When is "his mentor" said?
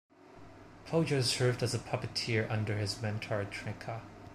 2.75-3.45